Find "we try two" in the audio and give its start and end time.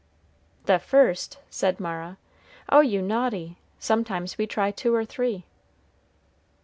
4.35-4.95